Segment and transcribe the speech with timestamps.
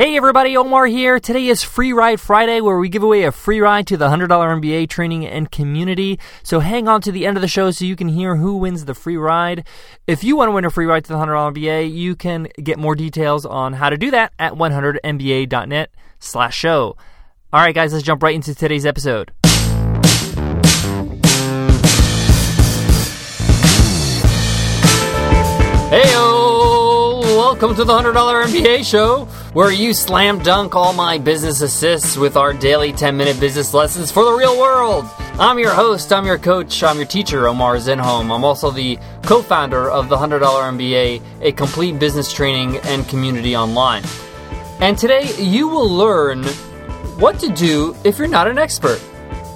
[0.00, 1.20] Hey everybody, Omar here.
[1.20, 4.28] Today is Free Ride Friday where we give away a free ride to the $100
[4.28, 6.18] MBA training and community.
[6.42, 8.86] So hang on to the end of the show so you can hear who wins
[8.86, 9.66] the free ride.
[10.06, 12.78] If you want to win a free ride to the $100 MBA, you can get
[12.78, 16.96] more details on how to do that at 100mba.net slash show.
[17.52, 19.32] All right, guys, let's jump right into today's episode.
[25.90, 26.40] Heyo!
[27.60, 32.36] Welcome to the $100 MBA show, where you slam dunk all my business assists with
[32.36, 35.04] our daily 10 minute business lessons for the real world.
[35.40, 38.32] I'm your host, I'm your coach, I'm your teacher, Omar Zenhom.
[38.32, 43.56] I'm also the co founder of the $100 MBA, a complete business training and community
[43.56, 44.04] online.
[44.80, 46.44] And today you will learn
[47.18, 49.02] what to do if you're not an expert.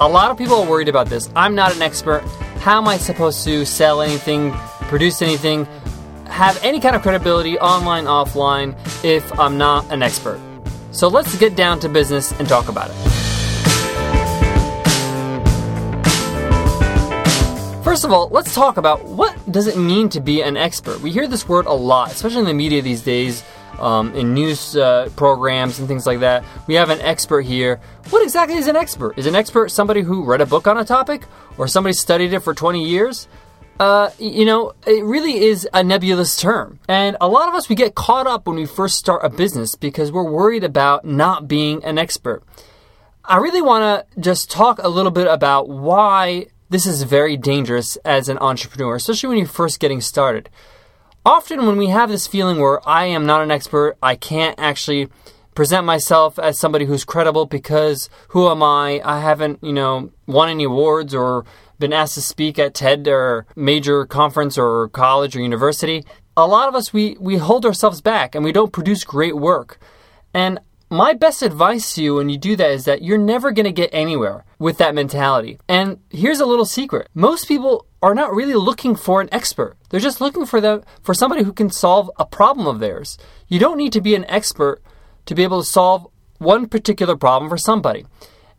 [0.00, 1.28] A lot of people are worried about this.
[1.36, 2.22] I'm not an expert.
[2.60, 4.52] How am I supposed to sell anything,
[4.88, 5.66] produce anything?
[6.32, 10.40] have any kind of credibility online, offline, if I'm not an expert.
[10.90, 13.12] So let's get down to business and talk about it.
[17.82, 21.00] First of all, let's talk about what does it mean to be an expert.
[21.00, 23.42] We hear this word a lot, especially in the media these days,
[23.78, 26.44] um, in news uh, programs and things like that.
[26.66, 27.80] We have an expert here.
[28.10, 29.18] What exactly is an expert?
[29.18, 31.26] Is an expert somebody who read a book on a topic,
[31.58, 33.28] or somebody studied it for 20 years?
[33.82, 36.78] Uh, you know, it really is a nebulous term.
[36.86, 39.74] And a lot of us, we get caught up when we first start a business
[39.74, 42.44] because we're worried about not being an expert.
[43.24, 47.96] I really want to just talk a little bit about why this is very dangerous
[48.04, 50.48] as an entrepreneur, especially when you're first getting started.
[51.26, 55.08] Often, when we have this feeling where I am not an expert, I can't actually
[55.56, 59.00] present myself as somebody who's credible because who am I?
[59.04, 61.44] I haven't, you know, won any awards or
[61.82, 66.04] been asked to speak at TED or major conference or college or university,
[66.36, 69.78] a lot of us we we hold ourselves back and we don't produce great work.
[70.32, 73.64] And my best advice to you when you do that is that you're never going
[73.64, 75.58] to get anywhere with that mentality.
[75.66, 77.08] And here's a little secret.
[77.14, 79.76] Most people are not really looking for an expert.
[79.88, 83.18] They're just looking for them for somebody who can solve a problem of theirs.
[83.48, 84.82] You don't need to be an expert
[85.26, 86.06] to be able to solve
[86.38, 88.04] one particular problem for somebody.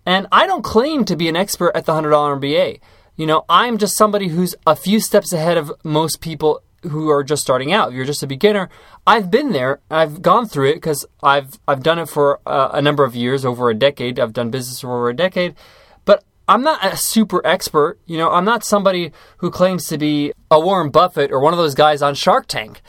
[0.06, 2.80] And I don't claim to be an expert at the $100 MBA.
[3.16, 7.24] You know, I'm just somebody who's a few steps ahead of most people who are
[7.24, 7.90] just starting out.
[7.90, 8.70] If you're just a beginner,
[9.06, 9.80] I've been there.
[9.90, 13.46] I've gone through it because I've I've done it for uh, a number of years,
[13.46, 14.20] over a decade.
[14.20, 15.56] I've done business for over a decade,
[16.06, 18.00] but I'm not a super expert.
[18.06, 21.60] You know, I'm not somebody who claims to be a Warren Buffett or one of
[21.60, 22.82] those guys on Shark Tank.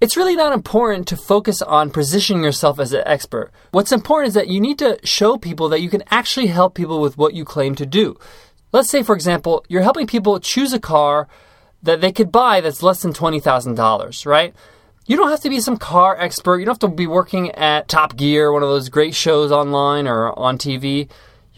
[0.00, 3.50] It's really not important to focus on positioning yourself as an expert.
[3.72, 7.00] What's important is that you need to show people that you can actually help people
[7.00, 8.16] with what you claim to do.
[8.70, 11.28] Let's say, for example, you're helping people choose a car
[11.82, 14.54] that they could buy that's less than $20,000, right?
[15.06, 16.58] You don't have to be some car expert.
[16.58, 20.06] You don't have to be working at Top Gear, one of those great shows online
[20.06, 21.08] or on TV.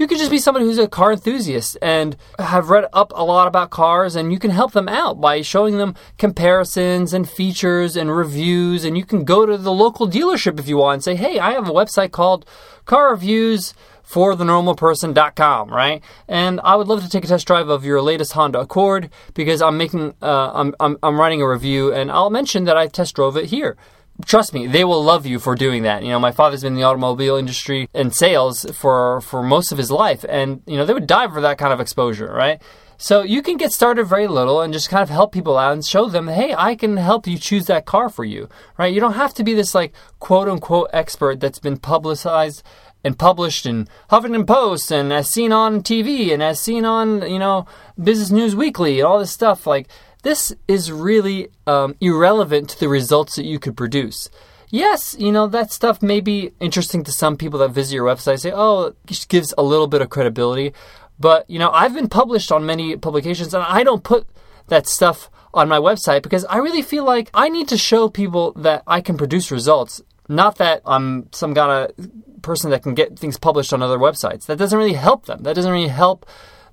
[0.01, 3.47] You could just be somebody who's a car enthusiast and have read up a lot
[3.47, 8.17] about cars, and you can help them out by showing them comparisons and features and
[8.17, 8.83] reviews.
[8.87, 11.53] And you can go to the local dealership if you want and say, hey, I
[11.53, 12.47] have a website called
[12.87, 16.03] Car Reviews for the normal thenormalperson.com, right?
[16.27, 19.61] And I would love to take a test drive of your latest Honda Accord because
[19.61, 23.17] I'm making, uh, I'm, I'm, I'm writing a review and I'll mention that I test
[23.17, 23.77] drove it here.
[24.25, 26.03] Trust me, they will love you for doing that.
[26.03, 29.79] You know, my father's been in the automobile industry and sales for, for most of
[29.79, 32.61] his life and, you know, they would die for that kind of exposure, right?
[33.03, 35.83] So you can get started very little and just kind of help people out and
[35.83, 38.93] show them, hey, I can help you choose that car for you, right?
[38.93, 42.63] You don't have to be this like quote unquote expert that's been publicized
[43.03, 47.39] and published in Huffington Post and as seen on TV and as seen on, you
[47.39, 47.67] know,
[47.99, 49.67] Business News Weekly and all this stuff.
[49.67, 49.89] Like,
[50.23, 54.29] this is really um, irrelevant to the results that you could produce.
[54.71, 58.41] Yes, you know, that stuff may be interesting to some people that visit your website
[58.41, 60.73] say, oh, it gives a little bit of credibility.
[61.19, 64.29] But, you know, I've been published on many publications and I don't put
[64.69, 68.53] that stuff on my website because I really feel like I need to show people
[68.53, 70.01] that I can produce results.
[70.29, 74.47] Not that I'm some kind of person that can get things published on other websites.
[74.47, 75.43] That doesn't really help them.
[75.43, 76.27] That doesn't really help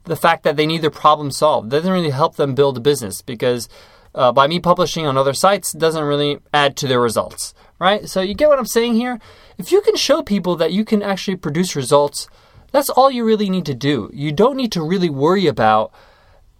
[0.07, 1.69] the fact that they need their problem solved.
[1.69, 3.69] That doesn't really help them build a business because
[4.15, 8.07] uh, by me publishing on other sites doesn't really add to their results, right?
[8.09, 9.19] So you get what I'm saying here?
[9.57, 12.27] If you can show people that you can actually produce results,
[12.71, 14.09] that's all you really need to do.
[14.13, 15.91] You don't need to really worry about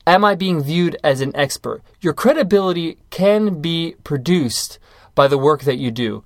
[0.05, 1.81] am I being viewed as an expert?
[1.99, 4.79] Your credibility can be produced
[5.15, 6.23] by the work that you do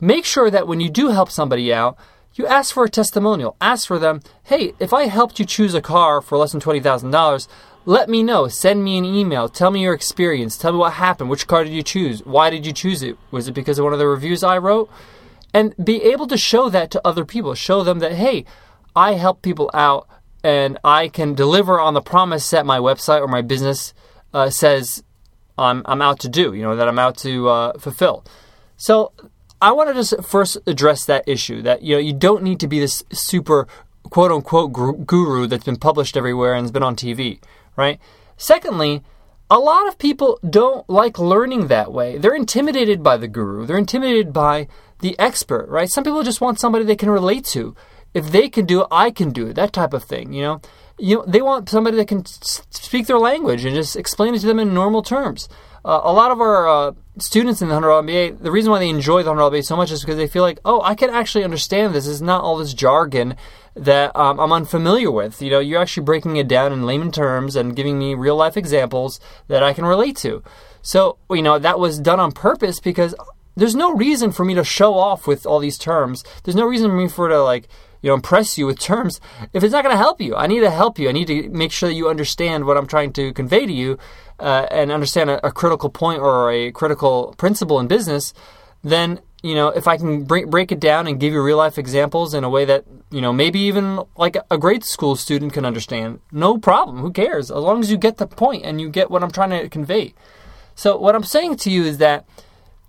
[0.00, 1.96] make sure that when you do help somebody out,
[2.38, 3.56] you ask for a testimonial.
[3.60, 7.48] Ask for them, hey, if I helped you choose a car for less than $20,000,
[7.84, 8.48] let me know.
[8.48, 9.48] Send me an email.
[9.48, 10.56] Tell me your experience.
[10.56, 11.30] Tell me what happened.
[11.30, 12.24] Which car did you choose?
[12.24, 13.16] Why did you choose it?
[13.30, 14.90] Was it because of one of the reviews I wrote?
[15.54, 17.54] and be able to show that to other people.
[17.54, 18.44] Show them that, hey,
[18.94, 20.08] I help people out
[20.44, 23.94] and I can deliver on the promise that my website or my business
[24.32, 25.02] uh, says
[25.56, 28.24] I'm, I'm out to do, you know, that I'm out to uh, fulfill.
[28.76, 29.12] So
[29.60, 32.68] I want to just first address that issue that, you know, you don't need to
[32.68, 33.66] be this super
[34.04, 37.40] quote unquote guru that's been published everywhere and has been on TV,
[37.76, 37.98] right?
[38.36, 39.02] Secondly,
[39.50, 42.18] a lot of people don't like learning that way.
[42.18, 43.66] They're intimidated by the guru.
[43.66, 44.68] They're intimidated by
[45.00, 45.88] the expert, right?
[45.88, 47.74] Some people just want somebody they can relate to.
[48.14, 49.54] If they can do it, I can do it.
[49.54, 50.60] That type of thing, you know.
[50.98, 54.46] You know, they want somebody that can speak their language and just explain it to
[54.46, 55.48] them in normal terms.
[55.84, 58.88] Uh, a lot of our uh, students in the $100 MBA, the reason why they
[58.88, 61.44] enjoy the $100 MBA so much is because they feel like, oh, I can actually
[61.44, 62.06] understand this.
[62.06, 63.36] It's not all this jargon
[63.74, 65.40] that um, I'm unfamiliar with.
[65.40, 68.56] You know, you're actually breaking it down in layman terms and giving me real life
[68.56, 70.42] examples that I can relate to.
[70.82, 73.14] So, you know, that was done on purpose because
[73.56, 76.24] there's no reason for me to show off with all these terms.
[76.44, 77.68] There's no reason for me for to like,
[78.00, 79.20] you know, impress you with terms
[79.52, 80.36] if it's not going to help you.
[80.36, 81.08] I need to help you.
[81.08, 83.98] I need to make sure that you understand what I'm trying to convey to you
[84.38, 88.32] uh, and understand a, a critical point or a critical principle in business.
[88.82, 91.78] Then you know, if I can break, break it down and give you real life
[91.78, 95.64] examples in a way that, you know, maybe even like a grade school student can
[95.64, 96.98] understand, no problem.
[96.98, 97.50] Who cares?
[97.50, 100.14] As long as you get the point and you get what I'm trying to convey.
[100.74, 102.24] So, what I'm saying to you is that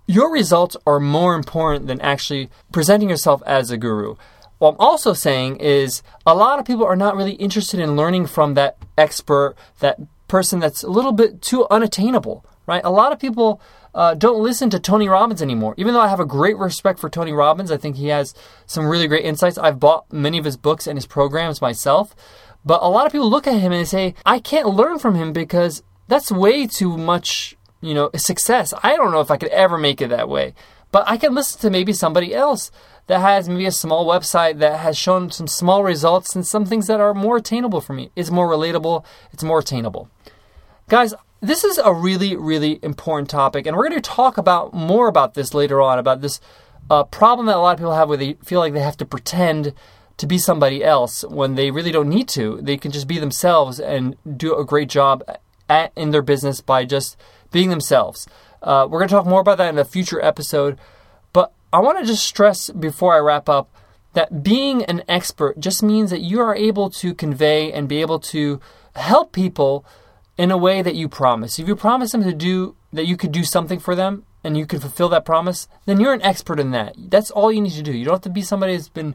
[0.06, 4.16] your results are more important than actually presenting yourself as a guru.
[4.58, 8.26] What I'm also saying is a lot of people are not really interested in learning
[8.26, 9.98] from that expert, that
[10.30, 12.82] person that's a little bit too unattainable, right?
[12.84, 13.60] A lot of people
[13.94, 15.74] uh, don't listen to Tony Robbins anymore.
[15.76, 18.32] Even though I have a great respect for Tony Robbins, I think he has
[18.64, 19.58] some really great insights.
[19.58, 22.14] I've bought many of his books and his programs myself.
[22.64, 25.32] But a lot of people look at him and say, I can't learn from him
[25.32, 28.72] because that's way too much, you know, success.
[28.84, 30.54] I don't know if I could ever make it that way.
[30.92, 32.70] But I can listen to maybe somebody else
[33.06, 36.86] that has maybe a small website that has shown some small results and some things
[36.86, 38.10] that are more attainable for me.
[38.16, 40.08] It's more relatable, it's more attainable.
[40.88, 45.08] Guys, this is a really, really important topic, and we're going to talk about more
[45.08, 46.40] about this later on about this
[46.90, 49.06] uh, problem that a lot of people have where they feel like they have to
[49.06, 49.72] pretend
[50.16, 52.58] to be somebody else when they really don't need to.
[52.60, 55.24] They can just be themselves and do a great job
[55.68, 57.16] at, in their business by just
[57.50, 58.28] being themselves.
[58.62, 60.78] Uh, we're going to talk more about that in a future episode,
[61.32, 63.70] but I want to just stress before I wrap up
[64.12, 68.18] that being an expert just means that you are able to convey and be able
[68.18, 68.60] to
[68.96, 69.84] help people
[70.36, 71.58] in a way that you promise.
[71.58, 74.66] If you promise them to do that you could do something for them and you
[74.66, 76.94] can fulfill that promise, then you're an expert in that.
[76.98, 77.92] That's all you need to do.
[77.92, 79.14] You don't have to be somebody that's been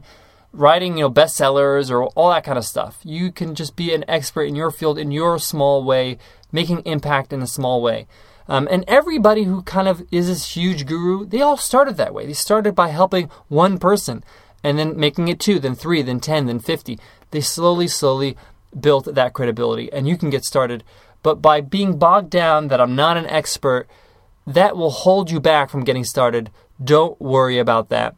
[0.56, 2.98] writing, you know, bestsellers or all that kind of stuff.
[3.02, 6.18] You can just be an expert in your field in your small way,
[6.52, 8.06] making impact in a small way.
[8.48, 12.26] Um, and everybody who kind of is this huge guru, they all started that way.
[12.26, 14.22] They started by helping one person
[14.62, 16.98] and then making it two, then three, then 10, then 50.
[17.32, 18.36] They slowly, slowly
[18.78, 19.92] built that credibility.
[19.92, 20.84] And you can get started
[21.26, 23.88] but by being bogged down that I'm not an expert,
[24.46, 26.52] that will hold you back from getting started.
[26.80, 28.14] Don't worry about that.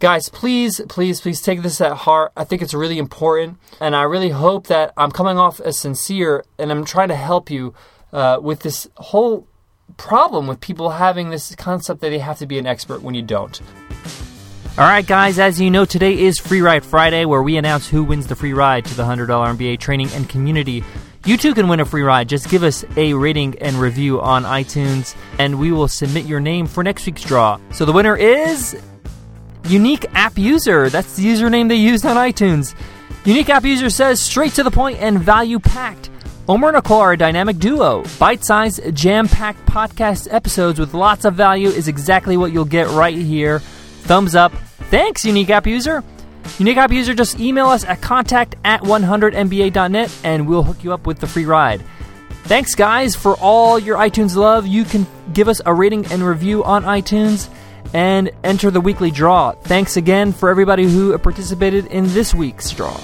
[0.00, 2.30] Guys, please, please, please take this at heart.
[2.36, 6.44] I think it's really important, and I really hope that I'm coming off as sincere
[6.56, 7.74] and I'm trying to help you
[8.12, 9.48] uh, with this whole
[9.96, 13.22] problem with people having this concept that they have to be an expert when you
[13.22, 13.60] don't.
[14.78, 18.04] All right, guys, as you know, today is Free Ride Friday, where we announce who
[18.04, 20.84] wins the free ride to the $100 MBA training and community
[21.24, 22.28] you too can win a free ride.
[22.28, 26.66] Just give us a rating and review on iTunes, and we will submit your name
[26.66, 27.60] for next week's draw.
[27.70, 28.80] So the winner is
[29.68, 30.88] Unique App User.
[30.88, 32.74] That's the username they used on iTunes.
[33.24, 36.10] Unique App User says straight to the point and value packed.
[36.48, 38.02] Omar and Nicole are a dynamic duo.
[38.18, 42.88] Bite sized, jam packed podcast episodes with lots of value is exactly what you'll get
[42.88, 43.58] right here.
[43.58, 44.52] Thumbs up.
[44.90, 46.02] Thanks, Unique App User.
[46.58, 51.06] Unique app user, just email us at contact at 100mba.net and we'll hook you up
[51.06, 51.82] with the free ride.
[52.44, 54.66] Thanks, guys, for all your iTunes love.
[54.66, 57.48] You can give us a rating and review on iTunes
[57.94, 59.52] and enter the weekly draw.
[59.52, 62.98] Thanks again for everybody who participated in this week's draw.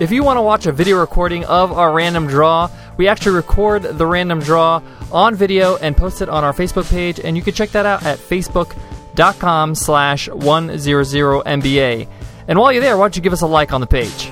[0.00, 3.82] If you want to watch a video recording of our random draw, we actually record
[3.82, 4.82] the random draw
[5.12, 8.04] on video and post it on our Facebook page, and you can check that out
[8.04, 12.08] at Facebook.com slash 100MBA.
[12.48, 14.30] And while you're there, why don't you give us a like on the page?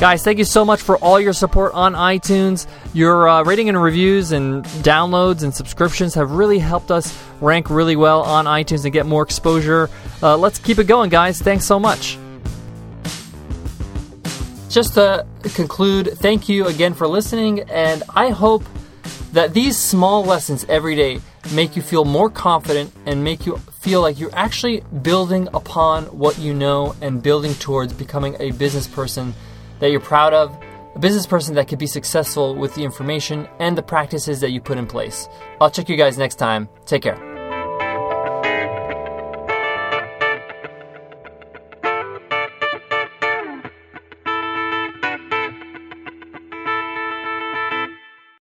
[0.00, 2.68] Guys, thank you so much for all your support on iTunes.
[2.98, 7.94] Your uh, rating and reviews and downloads and subscriptions have really helped us rank really
[7.94, 9.88] well on iTunes and get more exposure.
[10.20, 11.40] Uh, let's keep it going, guys.
[11.40, 12.18] Thanks so much.
[14.68, 15.24] Just to
[15.54, 18.64] conclude, thank you again for listening, and I hope
[19.32, 21.20] that these small lessons every day
[21.52, 26.36] make you feel more confident and make you feel like you're actually building upon what
[26.36, 29.34] you know and building towards becoming a business person
[29.78, 30.60] that you're proud of,
[30.98, 34.60] a business person that could be successful with the information and the practices that you
[34.60, 35.28] put in place.
[35.60, 36.68] I'll check you guys next time.
[36.86, 37.27] Take care.